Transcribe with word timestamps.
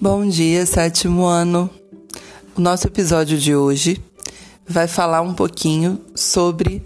Bom 0.00 0.28
dia, 0.28 0.64
sétimo 0.64 1.24
ano. 1.24 1.68
O 2.56 2.60
nosso 2.60 2.86
episódio 2.86 3.36
de 3.36 3.56
hoje 3.56 4.00
vai 4.64 4.86
falar 4.86 5.22
um 5.22 5.34
pouquinho 5.34 6.00
sobre 6.14 6.84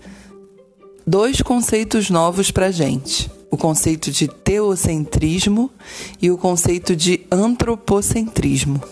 dois 1.07 1.43
conceitos 1.43 2.09
novos 2.09 2.51
para 2.51 2.71
gente: 2.71 3.30
o 3.51 3.56
conceito 3.59 4.11
de 4.11 4.27
teocentrismo 4.29 5.70
e 6.23 6.30
o 6.30 6.38
conceito 6.38 6.96
de 6.96 7.27
antropocentrismo. 7.30 8.83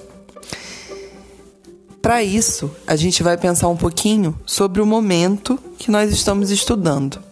Para 2.03 2.23
isso, 2.23 2.71
a 2.87 2.97
gente 2.97 3.23
vai 3.23 3.39
pensar 3.39 3.69
um 3.69 3.77
pouquinho 3.77 4.39
sobre 4.45 4.83
o 4.83 4.87
momento 4.87 5.59
que 5.79 5.91
nós 5.91 6.13
estamos 6.13 6.51
estudando. 6.51 7.30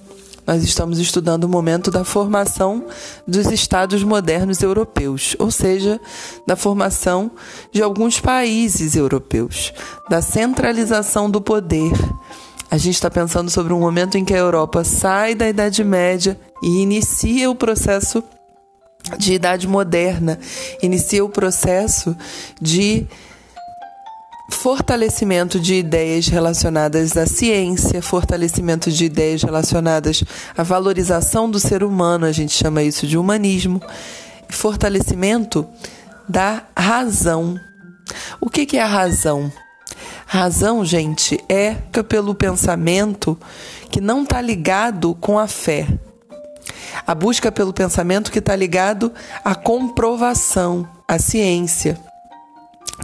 Nós 0.48 0.64
estamos 0.64 0.98
estudando 0.98 1.44
o 1.44 1.48
momento 1.48 1.90
da 1.90 2.04
formação 2.04 2.86
dos 3.26 3.48
estados 3.48 4.02
modernos 4.02 4.62
europeus, 4.62 5.36
ou 5.38 5.50
seja, 5.50 6.00
da 6.46 6.56
formação 6.56 7.30
de 7.70 7.82
alguns 7.82 8.18
países 8.18 8.96
europeus, 8.96 9.74
da 10.08 10.22
centralização 10.22 11.30
do 11.30 11.38
poder. 11.38 11.92
A 12.70 12.78
gente 12.78 12.94
está 12.94 13.10
pensando 13.10 13.50
sobre 13.50 13.74
um 13.74 13.80
momento 13.80 14.16
em 14.16 14.24
que 14.24 14.32
a 14.32 14.38
Europa 14.38 14.84
sai 14.84 15.34
da 15.34 15.46
Idade 15.46 15.84
Média 15.84 16.40
e 16.62 16.80
inicia 16.80 17.50
o 17.50 17.54
processo 17.54 18.24
de 19.18 19.34
Idade 19.34 19.68
Moderna, 19.68 20.38
inicia 20.82 21.22
o 21.22 21.28
processo 21.28 22.16
de 22.58 23.06
fortalecimento 24.48 25.60
de 25.60 25.74
ideias 25.74 26.26
relacionadas 26.26 27.16
à 27.16 27.26
ciência, 27.26 28.00
fortalecimento 28.00 28.90
de 28.90 29.04
ideias 29.04 29.42
relacionadas 29.42 30.24
à 30.56 30.62
valorização 30.62 31.50
do 31.50 31.60
ser 31.60 31.84
humano, 31.84 32.24
a 32.24 32.32
gente 32.32 32.52
chama 32.52 32.82
isso 32.82 33.06
de 33.06 33.18
humanismo, 33.18 33.80
fortalecimento 34.48 35.66
da 36.28 36.64
razão. 36.76 37.58
O 38.40 38.48
que, 38.48 38.76
é 38.76 38.82
a 38.82 38.86
razão? 38.86 39.52
Razão, 40.26 40.84
gente, 40.84 41.38
é 41.48 41.74
pelo 42.08 42.34
pensamento 42.34 43.38
que 43.90 44.00
não 44.00 44.22
está 44.22 44.40
ligado 44.40 45.14
com 45.20 45.38
a 45.38 45.46
fé. 45.46 45.86
A 47.06 47.14
busca 47.14 47.52
pelo 47.52 47.72
pensamento 47.72 48.30
que 48.30 48.38
está 48.38 48.56
ligado 48.56 49.12
à 49.44 49.54
comprovação, 49.54 50.88
à 51.06 51.18
ciência. 51.18 52.07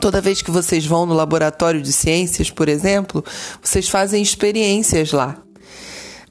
Toda 0.01 0.21
vez 0.21 0.43
que 0.43 0.51
vocês 0.51 0.85
vão 0.85 1.07
no 1.07 1.15
laboratório 1.15 1.81
de 1.81 1.93
ciências, 1.93 2.51
por 2.51 2.69
exemplo, 2.69 3.25
vocês 3.63 3.89
fazem 3.89 4.23
experiências 4.23 5.13
lá. 5.13 5.39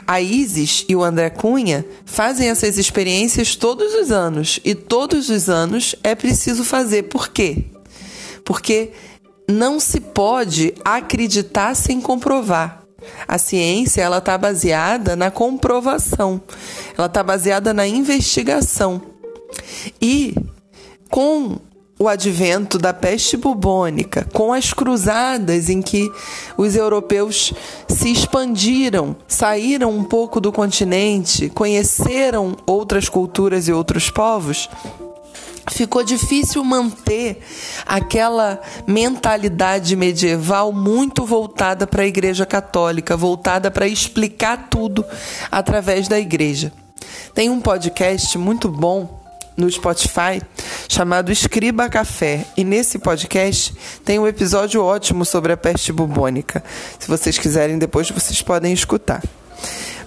A 0.05 0.19
Isis 0.19 0.85
e 0.89 0.95
o 0.95 1.03
André 1.03 1.29
Cunha 1.29 1.85
fazem 2.05 2.49
essas 2.49 2.77
experiências 2.77 3.55
todos 3.55 3.93
os 3.93 4.11
anos 4.11 4.59
e 4.65 4.75
todos 4.75 5.29
os 5.29 5.49
anos 5.49 5.95
é 6.03 6.13
preciso 6.13 6.63
fazer. 6.65 7.03
Por 7.03 7.29
quê? 7.29 7.65
Porque 8.43 8.91
não 9.49 9.79
se 9.79 9.99
pode 9.99 10.73
acreditar 10.83 11.75
sem 11.75 12.01
comprovar. 12.01 12.83
A 13.27 13.37
ciência 13.37 14.01
ela 14.01 14.17
está 14.17 14.37
baseada 14.37 15.15
na 15.15 15.29
comprovação, 15.29 16.41
ela 16.97 17.07
está 17.07 17.21
baseada 17.21 17.73
na 17.73 17.87
investigação. 17.87 19.01
E 20.01 20.35
com 21.09 21.59
o 21.99 22.07
advento 22.07 22.77
da 22.77 22.93
peste 22.93 23.37
bubônica, 23.37 24.27
com 24.33 24.51
as 24.51 24.73
cruzadas 24.73 25.69
em 25.69 25.81
que 25.81 26.11
os 26.57 26.75
europeus 26.75 27.53
se 27.87 28.11
expandiram, 28.11 29.15
saíram 29.27 29.91
um 29.91 30.03
pouco 30.03 30.41
do 30.41 30.51
continente, 30.51 31.49
conheceram 31.49 32.57
outras 32.65 33.07
culturas 33.07 33.67
e 33.67 33.73
outros 33.73 34.09
povos, 34.09 34.67
ficou 35.71 36.03
difícil 36.03 36.63
manter 36.63 37.41
aquela 37.85 38.59
mentalidade 38.85 39.95
medieval 39.95 40.73
muito 40.73 41.25
voltada 41.25 41.87
para 41.87 42.03
a 42.03 42.07
Igreja 42.07 42.45
Católica, 42.45 43.15
voltada 43.15 43.71
para 43.71 43.87
explicar 43.87 44.67
tudo 44.69 45.05
através 45.51 46.07
da 46.07 46.19
igreja. 46.19 46.73
Tem 47.33 47.49
um 47.49 47.61
podcast 47.61 48.37
muito 48.37 48.67
bom 48.69 49.22
no 49.57 49.69
Spotify 49.69 50.41
chamado 50.87 51.31
Escriba 51.31 51.89
Café. 51.89 52.45
E 52.55 52.63
nesse 52.63 52.99
podcast 52.99 53.73
tem 54.03 54.19
um 54.19 54.27
episódio 54.27 54.83
ótimo 54.83 55.25
sobre 55.25 55.53
a 55.53 55.57
peste 55.57 55.91
bubônica. 55.91 56.63
Se 56.99 57.07
vocês 57.07 57.37
quiserem, 57.37 57.77
depois 57.77 58.09
vocês 58.09 58.41
podem 58.41 58.73
escutar. 58.73 59.23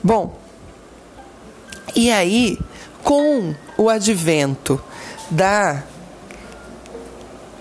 Bom, 0.02 0.38
e 1.94 2.10
aí, 2.10 2.58
com 3.02 3.54
o 3.78 3.88
advento 3.88 4.80
da 5.30 5.82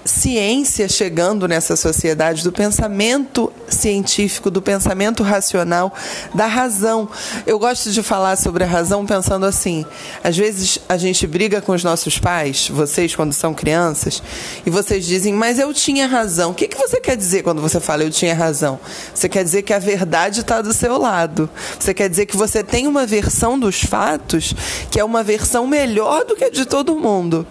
ciência 0.03 0.87
chegando 0.87 1.47
nessa 1.47 1.75
sociedade, 1.75 2.43
do 2.43 2.51
pensamento 2.51 3.51
científico, 3.69 4.49
do 4.49 4.61
pensamento 4.61 5.23
racional, 5.23 5.93
da 6.33 6.47
razão. 6.47 7.09
Eu 7.45 7.59
gosto 7.59 7.91
de 7.91 8.01
falar 8.01 8.35
sobre 8.35 8.63
a 8.63 8.67
razão 8.67 9.05
pensando 9.05 9.45
assim: 9.45 9.85
às 10.23 10.35
vezes 10.35 10.79
a 10.87 10.97
gente 10.97 11.25
briga 11.27 11.61
com 11.61 11.71
os 11.71 11.83
nossos 11.83 12.17
pais, 12.17 12.69
vocês 12.69 13.15
quando 13.15 13.33
são 13.33 13.53
crianças, 13.53 14.21
e 14.65 14.69
vocês 14.69 15.05
dizem, 15.05 15.33
mas 15.33 15.59
eu 15.59 15.73
tinha 15.73 16.07
razão. 16.07 16.51
O 16.51 16.53
que, 16.53 16.67
que 16.67 16.77
você 16.77 16.99
quer 16.99 17.17
dizer 17.17 17.43
quando 17.43 17.61
você 17.61 17.79
fala 17.79 18.03
eu 18.03 18.11
tinha 18.11 18.33
razão? 18.33 18.79
Você 19.13 19.29
quer 19.29 19.43
dizer 19.43 19.61
que 19.61 19.73
a 19.73 19.79
verdade 19.79 20.41
está 20.41 20.61
do 20.61 20.73
seu 20.73 20.97
lado. 20.97 21.49
Você 21.79 21.93
quer 21.93 22.09
dizer 22.09 22.25
que 22.25 22.37
você 22.37 22.63
tem 22.63 22.87
uma 22.87 23.05
versão 23.05 23.57
dos 23.57 23.81
fatos 23.81 24.53
que 24.89 24.99
é 24.99 25.03
uma 25.03 25.23
versão 25.23 25.67
melhor 25.67 26.25
do 26.25 26.35
que 26.35 26.43
a 26.43 26.49
de 26.49 26.65
todo 26.65 26.95
mundo. 26.95 27.45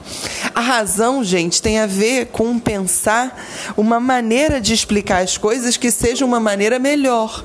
A 0.55 0.61
razão, 0.61 1.23
gente, 1.25 1.61
tem 1.61 1.79
a 1.79 1.87
ver 1.87 2.27
com 2.27 2.59
pensar 2.59 3.45
uma 3.77 4.01
maneira 4.01 4.61
de 4.61 4.73
explicar 4.73 5.23
as 5.23 5.37
coisas 5.37 5.77
que 5.77 5.91
seja 6.05 6.23
uma 6.23 6.39
maneira 6.39 6.79
melhor, 6.79 7.43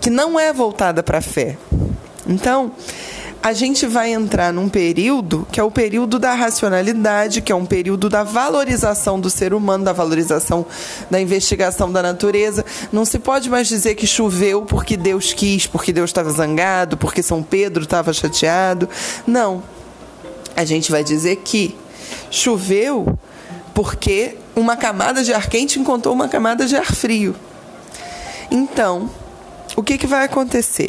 que 0.00 0.10
não 0.10 0.38
é 0.38 0.52
voltada 0.52 1.00
para 1.00 1.18
a 1.18 1.22
fé. 1.22 1.56
Então, 2.26 2.72
a 3.40 3.52
gente 3.52 3.86
vai 3.86 4.12
entrar 4.12 4.52
num 4.52 4.68
período 4.68 5.46
que 5.52 5.60
é 5.60 5.62
o 5.62 5.70
período 5.70 6.18
da 6.18 6.34
racionalidade, 6.34 7.40
que 7.40 7.52
é 7.52 7.54
um 7.54 7.64
período 7.64 8.08
da 8.08 8.24
valorização 8.24 9.20
do 9.20 9.30
ser 9.30 9.54
humano, 9.54 9.84
da 9.84 9.92
valorização 9.92 10.66
da 11.08 11.20
investigação 11.20 11.92
da 11.92 12.02
natureza. 12.02 12.64
Não 12.90 13.04
se 13.04 13.20
pode 13.20 13.48
mais 13.48 13.68
dizer 13.68 13.94
que 13.94 14.08
choveu 14.08 14.62
porque 14.62 14.96
Deus 14.96 15.32
quis, 15.32 15.64
porque 15.68 15.92
Deus 15.92 16.10
estava 16.10 16.30
zangado, 16.32 16.96
porque 16.96 17.22
São 17.22 17.44
Pedro 17.44 17.84
estava 17.84 18.12
chateado. 18.12 18.88
Não. 19.24 19.62
A 20.56 20.64
gente 20.64 20.90
vai 20.90 21.04
dizer 21.04 21.36
que 21.44 21.78
choveu 22.28 23.16
porque 23.72 24.36
uma 24.56 24.76
camada 24.76 25.22
de 25.22 25.32
ar 25.32 25.48
quente 25.48 25.78
encontrou 25.78 26.12
uma 26.12 26.26
camada 26.26 26.66
de 26.66 26.74
ar 26.74 26.92
frio. 26.92 27.36
Então, 28.54 29.10
o 29.74 29.82
que, 29.82 29.98
que 29.98 30.06
vai 30.06 30.24
acontecer? 30.24 30.88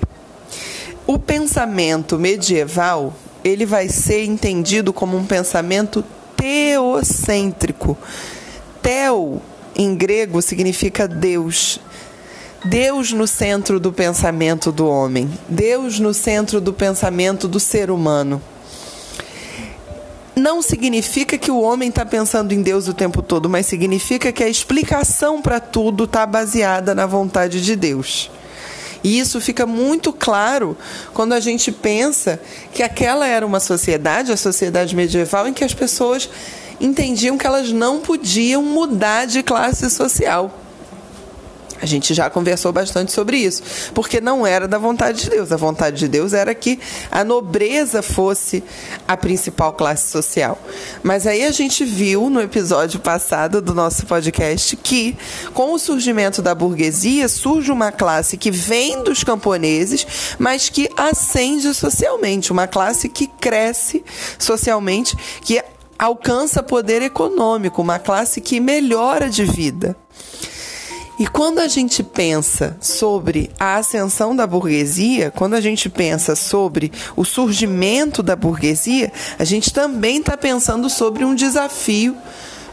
O 1.07 1.17
pensamento 1.17 2.19
medieval 2.19 3.11
ele 3.43 3.65
vai 3.65 3.89
ser 3.89 4.23
entendido 4.23 4.93
como 4.93 5.17
um 5.17 5.25
pensamento 5.25 6.05
teocêntrico. 6.37 7.97
Teo, 8.83 9.41
em 9.75 9.95
grego, 9.95 10.43
significa 10.43 11.07
Deus. 11.07 11.79
Deus 12.65 13.11
no 13.11 13.25
centro 13.25 13.79
do 13.79 13.91
pensamento 13.91 14.71
do 14.71 14.87
homem, 14.87 15.27
Deus 15.49 15.99
no 15.99 16.13
centro 16.13 16.61
do 16.61 16.71
pensamento 16.71 17.47
do 17.47 17.59
ser 17.59 17.89
humano 17.89 18.39
não 20.45 20.61
significa 20.61 21.39
que 21.39 21.49
o 21.49 21.59
homem 21.59 21.89
está 21.89 22.05
pensando 22.05 22.51
em 22.51 22.61
Deus 22.61 22.87
o 22.87 22.93
tempo 22.93 23.23
todo, 23.23 23.49
mas 23.49 23.65
significa 23.65 24.31
que 24.31 24.43
a 24.43 24.47
explicação 24.47 25.41
para 25.41 25.59
tudo 25.59 26.03
está 26.03 26.23
baseada 26.23 26.93
na 26.93 27.07
vontade 27.07 27.59
de 27.65 27.75
Deus. 27.75 28.29
E 29.03 29.17
isso 29.17 29.41
fica 29.41 29.65
muito 29.65 30.13
claro 30.13 30.77
quando 31.15 31.33
a 31.33 31.39
gente 31.39 31.71
pensa 31.71 32.39
que 32.71 32.83
aquela 32.83 33.25
era 33.25 33.43
uma 33.43 33.59
sociedade, 33.59 34.31
a 34.31 34.37
sociedade 34.37 34.95
medieval, 34.95 35.47
em 35.47 35.53
que 35.53 35.63
as 35.63 35.73
pessoas 35.73 36.29
entendiam 36.79 37.39
que 37.39 37.47
elas 37.47 37.71
não 37.71 38.01
podiam 38.01 38.61
mudar 38.61 39.25
de 39.25 39.41
classe 39.41 39.89
social. 39.89 40.64
A 41.85 41.87
gente 41.87 42.15
já 42.15 42.31
conversou 42.31 42.73
bastante 42.73 43.11
sobre 43.11 43.37
isso, 43.37 43.61
porque 43.93 44.19
não 44.19 44.45
era 44.45 44.67
da 44.67 44.79
vontade 44.79 45.21
de 45.21 45.29
Deus. 45.29 45.51
A 45.51 45.55
vontade 45.55 45.99
de 45.99 46.07
Deus 46.07 46.33
era 46.33 46.55
que 46.55 46.79
a 47.11 47.23
nobreza 47.23 48.01
fosse 48.01 48.63
a 49.07 49.15
principal 49.15 49.71
classe 49.71 50.09
social. 50.09 50.59
Mas 51.03 51.27
aí 51.27 51.43
a 51.43 51.51
gente 51.51 51.85
viu 51.85 52.27
no 52.27 52.41
episódio 52.41 52.99
passado 52.99 53.61
do 53.61 53.75
nosso 53.75 54.07
podcast 54.07 54.75
que, 54.77 55.15
com 55.53 55.73
o 55.73 55.77
surgimento 55.77 56.41
da 56.41 56.55
burguesia, 56.55 57.29
surge 57.29 57.71
uma 57.71 57.91
classe 57.91 58.35
que 58.35 58.49
vem 58.49 59.03
dos 59.03 59.23
camponeses, 59.23 60.07
mas 60.39 60.69
que 60.69 60.89
ascende 60.97 61.71
socialmente, 61.75 62.51
uma 62.51 62.65
classe 62.65 63.07
que 63.07 63.27
cresce 63.27 64.03
socialmente, 64.39 65.15
que 65.41 65.61
alcança 65.99 66.63
poder 66.63 67.03
econômico, 67.03 67.79
uma 67.79 67.99
classe 67.99 68.41
que 68.41 68.59
melhora 68.59 69.29
de 69.29 69.45
vida. 69.45 69.95
E 71.17 71.25
quando 71.25 71.59
a 71.59 71.67
gente 71.67 72.03
pensa 72.03 72.75
sobre 72.81 73.49
a 73.57 73.75
ascensão 73.75 74.35
da 74.35 74.45
burguesia, 74.45 75.31
quando 75.31 75.53
a 75.53 75.61
gente 75.61 75.89
pensa 75.89 76.35
sobre 76.35 76.91
o 77.15 77.23
surgimento 77.23 78.21
da 78.21 78.35
burguesia, 78.35 79.11
a 79.39 79.45
gente 79.45 79.71
também 79.71 80.17
está 80.17 80.35
pensando 80.35 80.89
sobre 80.89 81.23
um 81.23 81.33
desafio 81.33 82.17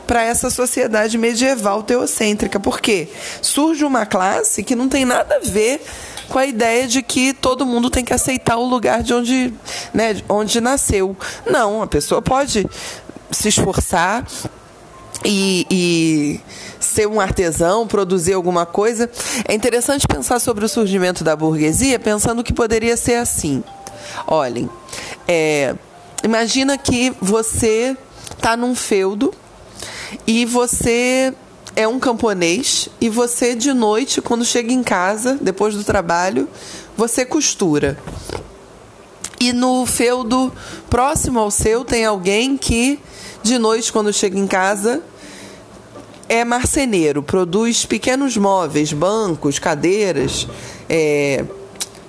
para 0.09 0.25
essa 0.25 0.51
sociedade 0.51 1.17
medieval 1.17 1.85
teocêntrica. 1.85 2.59
Porque 2.59 3.09
surge 3.41 3.85
uma 3.85 4.05
classe 4.05 4.65
que 4.65 4.75
não 4.75 4.89
tem 4.89 5.05
nada 5.05 5.37
a 5.37 5.41
ver 5.41 5.81
com 6.29 6.39
a 6.39 6.47
ideia 6.47 6.89
de 6.89 7.01
que 7.01 7.33
todo 7.33 7.65
mundo 7.65 7.91
tem 7.91 8.05
que 8.05 8.13
aceitar 8.13 8.57
o 8.57 8.67
lugar 8.67 9.03
de 9.03 9.15
onde, 9.15 9.55
né, 9.95 10.21
onde 10.29 10.61
nasceu. 10.61 11.17
Não, 11.47 11.81
a 11.81 11.87
pessoa 11.87 12.21
pode 12.21 12.67
se 13.31 13.49
esforçar 13.49 14.27
e, 15.25 15.67
e 15.71 16.41
ser 16.81 17.07
um 17.07 17.21
artesão, 17.21 17.87
produzir 17.87 18.33
alguma 18.33 18.67
coisa. 18.67 19.11
É 19.47 19.55
interessante 19.55 20.07
pensar 20.07 20.39
sobre 20.39 20.65
o 20.65 20.69
surgimento 20.69 21.23
da 21.25 21.37
burguesia, 21.37 21.99
pensando 21.99 22.43
que 22.43 22.53
poderia 22.53 22.97
ser 22.97 23.15
assim. 23.15 23.63
Olhem, 24.27 24.69
é, 25.27 25.75
imagina 26.23 26.77
que 26.77 27.13
você 27.21 27.97
está 28.37 28.57
num 28.57 28.75
feudo 28.75 29.33
e 30.27 30.45
você 30.45 31.33
é 31.75 31.89
um 31.89 31.99
camponês 31.99 32.89
e 33.01 33.09
você 33.09 33.55
de 33.55 33.73
noite, 33.73 34.21
quando 34.21 34.45
chega 34.45 34.73
em 34.73 34.83
casa, 34.83 35.39
depois 35.41 35.75
do 35.75 35.85
trabalho, 35.85 36.49
você 36.97 37.25
costura. 37.25 37.99
E 39.41 39.53
no 39.53 39.87
feudo 39.87 40.53
próximo 40.89 41.41
ao 41.41 41.51
seu 41.51 41.85
tem 41.85 42.05
alguém 42.05 42.57
que 42.57 43.01
de 43.43 43.59
noite, 43.59 43.93
quando 43.93 44.13
chega 44.13 44.39
em 44.39 44.47
casa, 44.47 45.03
é 46.33 46.47
marceneiro, 46.47 47.23
produz 47.23 47.85
pequenos 47.85 48.39
móveis, 48.39 48.91
bancos, 48.91 49.59
cadeiras, 49.59 50.49
é, 50.89 51.45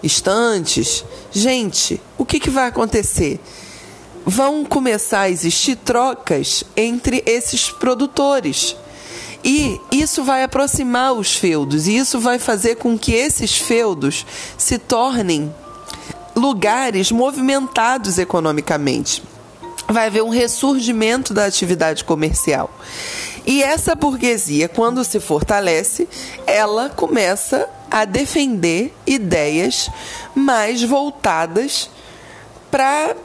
estantes. 0.01 1.03
Gente, 1.29 2.01
o 2.17 2.23
que, 2.23 2.39
que 2.39 2.49
vai 2.49 2.67
acontecer? 2.67 3.37
Vão 4.25 4.63
começar 4.63 5.23
a 5.23 5.29
existir 5.29 5.75
trocas 5.75 6.63
entre 6.77 7.21
esses 7.25 7.69
produtores. 7.69 8.77
E 9.43 9.77
isso 9.91 10.23
vai 10.23 10.41
aproximar 10.41 11.11
os 11.11 11.35
feudos, 11.35 11.85
e 11.85 11.97
isso 11.97 12.17
vai 12.17 12.39
fazer 12.39 12.75
com 12.75 12.97
que 12.97 13.11
esses 13.11 13.57
feudos 13.57 14.25
se 14.57 14.77
tornem 14.77 15.53
lugares 16.33 17.11
movimentados 17.11 18.17
economicamente. 18.17 19.21
Vai 19.87 20.07
haver 20.07 20.23
um 20.23 20.29
ressurgimento 20.29 21.33
da 21.33 21.45
atividade 21.45 22.03
comercial. 22.03 22.69
E 23.45 23.61
essa 23.61 23.93
burguesia, 23.93 24.69
quando 24.69 25.03
se 25.03 25.19
fortalece, 25.19 26.07
ela 26.47 26.89
começa 26.89 27.69
a 27.91 28.05
defender 28.05 28.93
ideias 29.05 29.89
mais 30.33 30.81
voltadas 30.81 31.89
para 32.71 33.15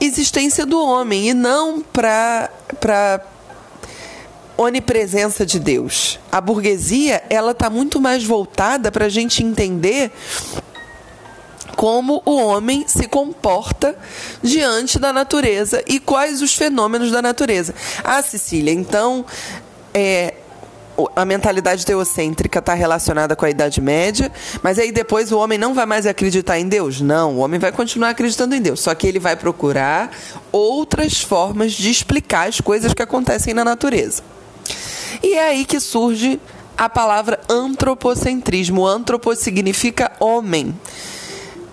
existência 0.00 0.66
do 0.66 0.82
homem 0.82 1.30
e 1.30 1.34
não 1.34 1.80
para 1.80 2.50
para 2.78 3.24
onipresença 4.56 5.46
de 5.46 5.58
Deus. 5.58 6.18
A 6.30 6.40
burguesia 6.40 7.22
ela 7.30 7.52
está 7.52 7.70
muito 7.70 7.98
mais 7.98 8.22
voltada 8.24 8.92
para 8.92 9.06
a 9.06 9.08
gente 9.08 9.42
entender 9.42 10.12
como 11.80 12.20
o 12.26 12.36
homem 12.36 12.84
se 12.86 13.08
comporta 13.08 13.96
diante 14.42 14.98
da 14.98 15.14
natureza 15.14 15.82
e 15.86 15.98
quais 15.98 16.42
os 16.42 16.54
fenômenos 16.54 17.10
da 17.10 17.22
natureza. 17.22 17.74
Ah, 18.04 18.20
Cecília, 18.20 18.70
então 18.70 19.24
é, 19.94 20.34
a 21.16 21.24
mentalidade 21.24 21.86
teocêntrica 21.86 22.58
está 22.58 22.74
relacionada 22.74 23.34
com 23.34 23.46
a 23.46 23.50
Idade 23.50 23.80
Média, 23.80 24.30
mas 24.62 24.78
aí 24.78 24.92
depois 24.92 25.32
o 25.32 25.38
homem 25.38 25.56
não 25.56 25.72
vai 25.72 25.86
mais 25.86 26.04
acreditar 26.04 26.58
em 26.58 26.68
Deus? 26.68 27.00
Não, 27.00 27.36
o 27.36 27.38
homem 27.38 27.58
vai 27.58 27.72
continuar 27.72 28.10
acreditando 28.10 28.54
em 28.54 28.60
Deus, 28.60 28.80
só 28.80 28.94
que 28.94 29.06
ele 29.06 29.18
vai 29.18 29.34
procurar 29.34 30.14
outras 30.52 31.22
formas 31.22 31.72
de 31.72 31.90
explicar 31.90 32.46
as 32.46 32.60
coisas 32.60 32.92
que 32.92 33.00
acontecem 33.00 33.54
na 33.54 33.64
natureza. 33.64 34.22
E 35.22 35.32
é 35.32 35.48
aí 35.48 35.64
que 35.64 35.80
surge 35.80 36.38
a 36.76 36.90
palavra 36.90 37.40
antropocentrismo. 37.48 38.86
Antropos 38.86 39.38
significa 39.38 40.12
homem. 40.20 40.74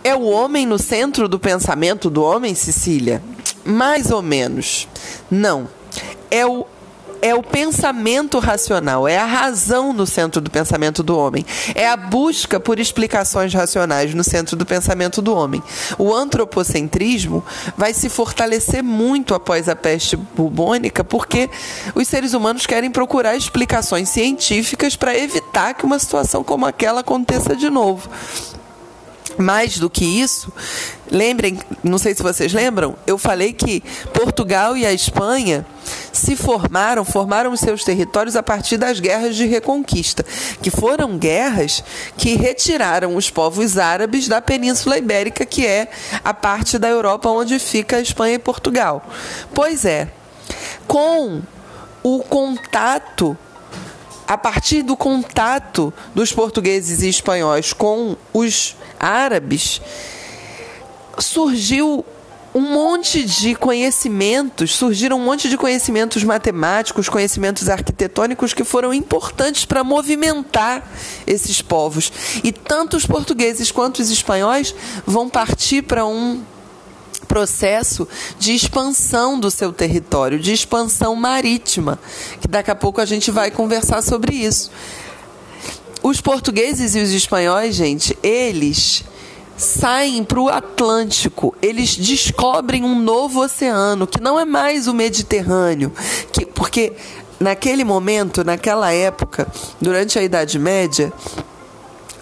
É 0.03 0.15
o 0.15 0.23
homem 0.23 0.65
no 0.65 0.77
centro 0.77 1.27
do 1.27 1.39
pensamento 1.39 2.09
do 2.09 2.23
homem, 2.23 2.55
Cecília? 2.55 3.21
Mais 3.65 4.11
ou 4.11 4.21
menos. 4.21 4.88
Não. 5.29 5.67
É 6.29 6.45
o 6.45 6.65
é 7.21 7.33
o 7.33 7.41
pensamento 7.41 8.39
racional, 8.39 9.07
é 9.07 9.17
a 9.17 9.25
razão 9.25 9.94
no 9.94 10.05
centro 10.05 10.39
do 10.39 10.51
pensamento 10.51 11.01
do 11.01 11.17
homem, 11.17 11.45
é 11.73 11.88
a 11.88 11.97
busca 11.97 12.59
por 12.59 12.79
explicações 12.79 13.53
racionais 13.53 14.13
no 14.13 14.23
centro 14.23 14.55
do 14.55 14.65
pensamento 14.65 15.21
do 15.21 15.33
homem. 15.33 15.61
O 15.97 16.13
antropocentrismo 16.13 17.44
vai 17.75 17.94
se 17.94 18.09
fortalecer 18.09 18.83
muito 18.83 19.33
após 19.33 19.67
a 19.67 19.75
peste 19.75 20.15
bubônica, 20.15 21.03
porque 21.03 21.49
os 21.95 22.07
seres 22.07 22.33
humanos 22.33 22.65
querem 22.65 22.91
procurar 22.91 23.35
explicações 23.35 24.09
científicas 24.09 24.95
para 24.95 25.17
evitar 25.17 25.73
que 25.73 25.85
uma 25.85 25.99
situação 25.99 26.44
como 26.44 26.65
aquela 26.65 27.01
aconteça 27.01 27.55
de 27.55 27.69
novo. 27.69 28.09
Mais 29.38 29.78
do 29.78 29.89
que 29.89 30.04
isso, 30.04 30.51
lembrem, 31.12 31.60
não 31.84 31.98
sei 31.98 32.16
se 32.16 32.24
vocês 32.24 32.51
lembram, 32.54 32.95
eu 33.06 33.18
falei 33.18 33.54
que 33.54 33.84
Portugal 34.13 34.75
e 34.75 34.86
a 34.86 34.92
Espanha 34.92 35.66
se 36.12 36.36
formaram, 36.36 37.06
formaram 37.06 37.56
seus 37.56 37.84
territórios 37.84 38.36
a 38.36 38.42
partir 38.42 38.78
das 38.78 39.00
guerras 39.00 39.36
de 39.36 39.45
reconquista, 39.45 40.25
que 40.62 40.72
foram 40.72 41.18
guerras 41.18 41.84
que 42.18 42.36
retiraram 42.36 43.16
os 43.16 43.30
povos 43.30 43.78
árabes 43.78 44.28
da 44.28 44.42
Península 44.42 44.98
Ibérica, 44.98 45.45
que 45.45 45.66
é 45.66 45.88
a 46.24 46.33
parte 46.33 46.80
da 46.80 46.90
Europa 46.90 47.30
onde 47.30 47.60
fica 47.60 47.98
a 47.98 48.01
Espanha 48.01 48.36
e 48.36 48.40
Portugal. 48.40 49.07
Pois 49.54 49.86
é, 49.86 50.07
com 50.88 51.42
o 52.04 52.19
contato 52.19 53.38
a 54.27 54.38
partir 54.38 54.81
do 54.81 54.97
contato 54.97 55.94
dos 56.13 56.33
portugueses 56.33 57.01
e 57.01 57.07
espanhóis 57.07 57.71
com 57.71 58.18
os 58.33 58.75
árabes, 59.00 59.81
surgiu 61.18 62.06
um 62.53 62.62
monte 62.62 63.24
de 63.24 63.56
conhecimentos, 63.56 64.75
surgiram 64.75 65.18
um 65.18 65.24
monte 65.24 65.47
de 65.47 65.56
conhecimentos 65.56 66.24
matemáticos, 66.24 67.07
conhecimentos 67.07 67.69
arquitetônicos 67.69 68.53
que 68.53 68.63
foram 68.63 68.94
importantes 68.94 69.63
para 69.63 69.83
movimentar 69.83 70.83
esses 71.25 71.62
povos. 71.62 72.12
E 72.44 72.51
tanto 72.51 72.97
os 72.97 73.06
portugueses 73.06 73.71
quanto 73.71 74.00
os 74.00 74.09
espanhóis 74.09 74.73
vão 75.06 75.30
partir 75.30 75.83
para 75.83 76.06
um 76.06 76.41
processo 77.27 78.07
de 78.39 78.53
expansão 78.53 79.39
do 79.39 79.51
seu 79.51 79.71
território, 79.71 80.40
de 80.40 80.54
expansão 80.54 81.16
marítima, 81.16 81.99
que 82.42 82.47
daqui 82.47 82.71
a 82.71 82.75
pouco 82.75 83.02
a 83.02 83.06
gente 83.06 83.30
vai 83.31 83.52
conversar 83.52 84.02
sobre 84.02 84.35
isso. 84.35 84.71
Os 86.02 86.21
portugueses 86.21 86.95
e 86.95 86.99
os 86.99 87.11
espanhóis, 87.11 87.75
gente, 87.75 88.18
eles 88.23 89.04
saem 89.57 90.23
para 90.23 90.40
o 90.40 90.49
Atlântico, 90.49 91.56
eles 91.61 91.95
descobrem 91.95 92.83
um 92.83 92.99
novo 92.99 93.42
oceano, 93.42 94.06
que 94.06 94.21
não 94.21 94.40
é 94.40 94.45
mais 94.45 94.87
o 94.87 94.94
Mediterrâneo, 94.94 95.92
que, 96.31 96.45
porque 96.45 96.94
naquele 97.40 97.83
momento, 97.83 98.44
naquela 98.44 98.92
época, 98.94 99.47
durante 99.81 100.18
a 100.19 100.23
Idade 100.23 100.59
Média, 100.59 101.11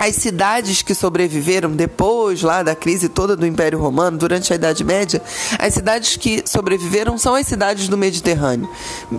as 0.06 0.18
cidades 0.18 0.84
que 0.84 0.94
sobreviveram 0.94 1.72
depois 1.72 2.44
lá 2.44 2.62
da 2.62 2.76
crise 2.76 3.10
toda 3.10 3.36
do 3.36 3.46
Império 3.46 3.80
Romano, 3.80 4.20
durante 4.20 4.54
a 4.54 4.56
Idade 4.56 4.84
Média, 4.84 5.20
as 5.58 5.74
cidades 5.74 6.16
que 6.16 6.44
sobreviveram 6.46 7.18
são 7.18 7.34
as 7.34 7.48
cidades 7.48 7.88
do 7.88 7.98
Mediterrâneo. 7.98 8.70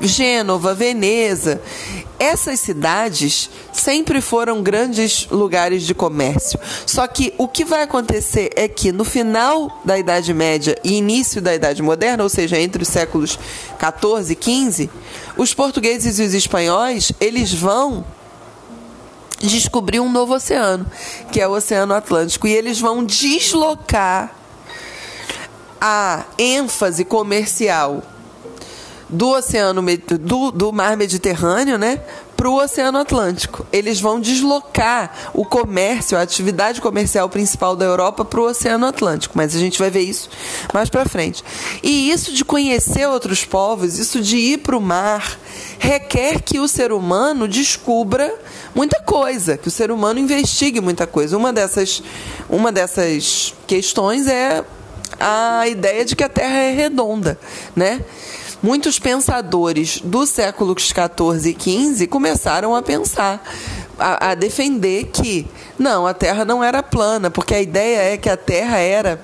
Gênova, 0.03 0.75
Veneza. 0.75 1.61
Essas 2.21 2.61
cidades 2.61 3.51
sempre 3.73 4.21
foram 4.21 4.63
grandes 4.63 5.27
lugares 5.29 5.83
de 5.83 5.93
comércio. 5.93 6.59
Só 6.87 7.07
que 7.09 7.35
o 7.37 7.49
que 7.49 7.65
vai 7.65 7.83
acontecer 7.83 8.51
é 8.55 8.69
que 8.69 8.93
no 8.93 9.05
final 9.05 9.83
da 9.85 9.99
Idade 9.99 10.33
Média 10.33 10.79
e 10.85 10.95
início 10.95 11.43
da 11.43 11.53
Idade 11.53 11.83
Moderna, 11.83 12.23
ou 12.23 12.29
seja, 12.29 12.59
entre 12.59 12.83
os 12.83 12.89
séculos 12.89 13.37
14 13.79 14.33
e 14.33 14.37
15, 14.37 14.89
os 15.37 15.53
portugueses 15.53 16.21
e 16.21 16.23
os 16.23 16.33
espanhóis, 16.33 17.13
eles 17.21 17.53
vão 17.53 18.05
descobrir 19.47 20.01
um 20.01 20.11
novo 20.11 20.35
oceano, 20.35 20.87
que 21.31 21.41
é 21.41 21.49
o 21.49 21.53
Oceano 21.53 21.95
Atlântico, 21.95 22.47
e 22.47 22.53
eles 22.53 22.81
vão 22.81 23.05
deslocar 23.05 24.35
a 25.81 26.25
ênfase 26.39 27.05
comercial 27.05 28.03
do 29.09 29.31
oceano 29.31 29.83
do, 30.21 30.51
do 30.51 30.73
mar 30.73 30.97
Mediterrâneo, 30.97 31.79
né, 31.79 32.01
para 32.37 32.49
o 32.49 32.63
Oceano 32.63 32.99
Atlântico. 32.99 33.67
Eles 33.73 34.01
vão 34.01 34.21
deslocar 34.21 35.31
o 35.33 35.45
comércio, 35.45 36.19
a 36.19 36.23
atividade 36.23 36.81
comercial 36.81 37.29
principal 37.29 37.75
da 37.75 37.85
Europa 37.85 38.25
para 38.25 38.41
o 38.41 38.45
Oceano 38.45 38.87
Atlântico. 38.87 39.35
Mas 39.37 39.55
a 39.55 39.59
gente 39.59 39.79
vai 39.79 39.91
ver 39.91 40.01
isso 40.01 40.29
mais 40.73 40.91
para 40.91 41.09
frente. 41.09 41.43
E 41.83 42.11
isso 42.11 42.33
de 42.33 42.45
conhecer 42.45 43.09
outros 43.09 43.45
povos, 43.45 43.99
isso 43.99 44.21
de 44.21 44.37
ir 44.37 44.59
para 44.59 44.77
o 44.77 44.81
mar, 44.81 45.39
requer 45.79 46.41
que 46.41 46.59
o 46.59 46.69
ser 46.69 46.93
humano 46.93 47.47
descubra 47.47 48.35
muita 48.75 49.01
coisa, 49.01 49.57
que 49.57 49.69
o 49.69 49.71
ser 49.71 49.91
humano 49.91 50.19
investigue 50.19 50.81
muita 50.81 51.07
coisa. 51.07 51.37
Uma 51.37 51.53
dessas, 51.53 52.03
uma 52.49 52.73
dessas 52.73 53.55
questões 53.67 54.27
é 54.27 54.65
a 55.19 55.67
ideia 55.69 56.05
de 56.05 56.15
que 56.15 56.25
a 56.25 56.29
Terra 56.29 56.59
é 56.59 56.73
redonda, 56.73 57.39
né? 57.75 58.05
muitos 58.63 58.99
pensadores 58.99 60.01
do 60.03 60.27
século 60.27 60.75
XIV 60.77 61.51
e 61.51 61.95
XV 61.95 62.07
começaram 62.07 62.75
a 62.75 62.83
pensar, 62.83 63.43
a, 63.99 64.31
a 64.31 64.35
defender 64.35 65.05
que 65.13 65.47
não, 65.79 66.07
a 66.07 66.15
Terra 66.15 66.45
não 66.45 66.65
era 66.65 66.83
plana, 66.83 67.31
porque 67.31 67.55
a 67.55 67.61
ideia 67.61 68.15
é 68.15 68.17
que 68.17 68.29
a 68.29 68.37
Terra 68.37 68.79
era 68.79 69.21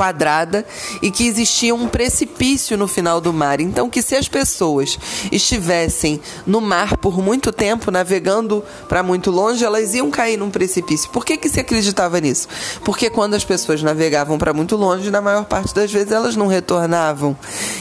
quadrada 0.00 0.64
e 1.02 1.10
que 1.10 1.26
existia 1.26 1.74
um 1.74 1.86
precipício 1.86 2.74
no 2.78 2.88
final 2.88 3.20
do 3.20 3.34
mar. 3.34 3.60
Então, 3.60 3.90
que 3.90 4.00
se 4.00 4.16
as 4.16 4.26
pessoas 4.26 4.98
estivessem 5.30 6.18
no 6.46 6.58
mar 6.58 6.96
por 6.96 7.18
muito 7.18 7.52
tempo, 7.52 7.90
navegando 7.90 8.64
para 8.88 9.02
muito 9.02 9.30
longe, 9.30 9.62
elas 9.62 9.92
iam 9.92 10.10
cair 10.10 10.38
num 10.38 10.48
precipício. 10.50 11.10
Por 11.10 11.22
que, 11.22 11.36
que 11.36 11.50
se 11.50 11.60
acreditava 11.60 12.18
nisso? 12.18 12.48
Porque 12.82 13.10
quando 13.10 13.34
as 13.34 13.44
pessoas 13.44 13.82
navegavam 13.82 14.38
para 14.38 14.54
muito 14.54 14.74
longe, 14.74 15.10
na 15.10 15.20
maior 15.20 15.44
parte 15.44 15.74
das 15.74 15.92
vezes 15.92 16.12
elas 16.12 16.34
não 16.34 16.46
retornavam. 16.46 17.36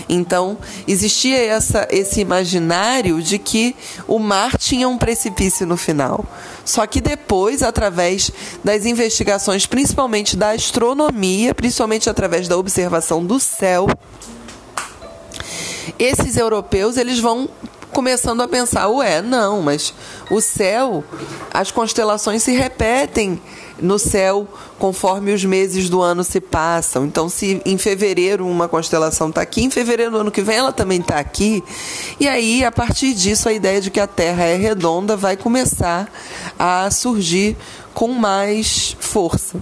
Então, 0.09 0.57
existia 0.87 1.37
essa, 1.37 1.87
esse 1.91 2.19
imaginário 2.19 3.21
de 3.21 3.37
que 3.37 3.75
o 4.07 4.17
mar 4.17 4.57
tinha 4.57 4.89
um 4.89 4.97
precipício 4.97 5.67
no 5.67 5.77
final. 5.77 6.25
Só 6.65 6.85
que 6.87 6.99
depois, 6.99 7.61
através 7.61 8.31
das 8.63 8.85
investigações, 8.87 9.67
principalmente 9.67 10.35
da 10.35 10.49
astronomia, 10.49 11.53
principalmente 11.53 12.09
através 12.09 12.47
da 12.47 12.57
observação 12.57 13.23
do 13.23 13.39
céu, 13.39 13.87
esses 15.99 16.37
europeus 16.37 16.97
eles 16.97 17.19
vão 17.19 17.49
começando 17.99 18.39
a 18.39 18.47
pensar, 18.47 18.87
ué, 18.87 19.21
não, 19.21 19.61
mas 19.61 19.93
o 20.31 20.39
céu, 20.39 21.03
as 21.53 21.69
constelações 21.69 22.41
se 22.41 22.53
repetem 22.53 23.41
no 23.77 23.99
céu 23.99 24.47
conforme 24.77 25.33
os 25.33 25.43
meses 25.43 25.89
do 25.89 26.01
ano 26.01 26.23
se 26.23 26.39
passam. 26.39 27.05
Então, 27.05 27.27
se 27.27 27.61
em 27.65 27.77
fevereiro 27.77 28.47
uma 28.47 28.69
constelação 28.69 29.27
está 29.27 29.41
aqui, 29.41 29.65
em 29.65 29.69
fevereiro 29.69 30.11
do 30.13 30.17
ano 30.19 30.31
que 30.31 30.41
vem 30.41 30.55
ela 30.55 30.71
também 30.71 31.01
está 31.01 31.19
aqui. 31.19 31.61
E 32.21 32.25
aí, 32.25 32.63
a 32.63 32.71
partir 32.71 33.13
disso, 33.13 33.49
a 33.49 33.51
ideia 33.51 33.81
de 33.81 33.91
que 33.91 33.99
a 33.99 34.07
Terra 34.07 34.45
é 34.45 34.55
redonda 34.55 35.17
vai 35.17 35.35
começar 35.35 36.09
a 36.57 36.89
surgir 36.89 37.57
com 37.93 38.07
mais 38.13 38.95
força. 38.97 39.57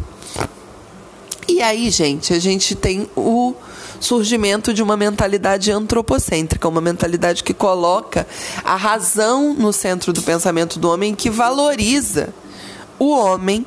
E 1.48 1.60
aí, 1.60 1.90
gente, 1.90 2.34
a 2.34 2.40
gente 2.40 2.76
tem 2.76 3.10
o 3.16 3.56
surgimento 4.00 4.74
de 4.74 4.84
uma 4.84 4.98
mentalidade 4.98 5.72
antropocêntrica, 5.72 6.68
uma 6.68 6.82
mentalidade 6.82 7.44
que 7.44 7.54
coloca 7.54 8.28
a 8.64 8.76
razão 8.76 9.54
no 9.54 9.74
centro 9.74 10.14
do 10.14 10.22
pensamento 10.22 10.80
do 10.80 10.90
homem, 10.90 11.16
que 11.16 11.30
valoriza 11.30 12.34
o 13.00 13.10
homem 13.10 13.66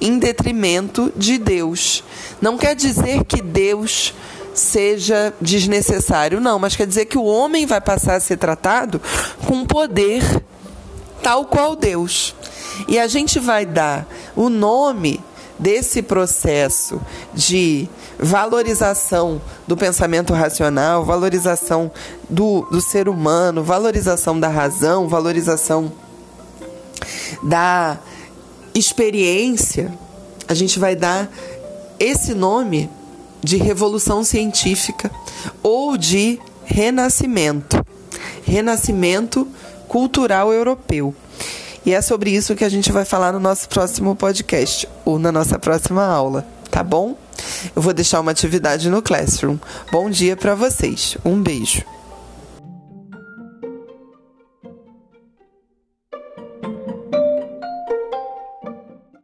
em 0.00 0.18
detrimento 0.18 1.12
de 1.16 1.38
Deus. 1.38 2.04
Não 2.40 2.56
quer 2.56 2.74
dizer 2.74 3.24
que 3.24 3.40
Deus 3.40 4.12
seja 4.54 5.34
desnecessário, 5.40 6.40
não, 6.40 6.58
mas 6.58 6.74
quer 6.74 6.86
dizer 6.86 7.06
que 7.06 7.18
o 7.18 7.24
homem 7.24 7.66
vai 7.66 7.80
passar 7.80 8.16
a 8.16 8.20
ser 8.20 8.38
tratado 8.38 9.00
com 9.46 9.66
poder 9.66 10.22
tal 11.22 11.44
qual 11.44 11.76
Deus. 11.76 12.34
E 12.88 12.98
a 12.98 13.06
gente 13.06 13.38
vai 13.38 13.66
dar 13.66 14.06
o 14.34 14.48
nome 14.48 15.20
desse 15.58 16.02
processo 16.02 17.00
de 17.34 17.88
valorização 18.18 19.40
do 19.66 19.76
pensamento 19.76 20.32
racional, 20.32 21.04
valorização 21.04 21.90
do, 22.28 22.62
do 22.70 22.80
ser 22.80 23.08
humano, 23.08 23.62
valorização 23.62 24.38
da 24.38 24.48
razão, 24.48 25.08
valorização 25.08 25.92
da 27.42 27.98
experiência, 28.74 29.92
a 30.46 30.54
gente 30.54 30.78
vai 30.78 30.94
dar 30.94 31.28
esse 31.98 32.34
nome 32.34 32.90
de 33.42 33.56
revolução 33.56 34.22
científica 34.22 35.10
ou 35.62 35.96
de 35.96 36.38
renascimento. 36.64 37.84
Renascimento 38.44 39.46
cultural 39.88 40.52
europeu. 40.52 41.14
E 41.84 41.92
é 41.92 42.02
sobre 42.02 42.30
isso 42.30 42.56
que 42.56 42.64
a 42.64 42.68
gente 42.68 42.90
vai 42.90 43.04
falar 43.04 43.32
no 43.32 43.40
nosso 43.40 43.68
próximo 43.68 44.14
podcast 44.16 44.88
ou 45.04 45.18
na 45.18 45.30
nossa 45.30 45.58
próxima 45.58 46.04
aula, 46.04 46.46
tá 46.70 46.82
bom? 46.82 47.16
Eu 47.74 47.82
vou 47.82 47.92
deixar 47.92 48.20
uma 48.20 48.30
atividade 48.30 48.88
no 48.88 49.02
Classroom. 49.02 49.58
Bom 49.90 50.10
dia 50.10 50.36
para 50.36 50.54
vocês. 50.54 51.16
Um 51.24 51.42
beijo. 51.42 51.95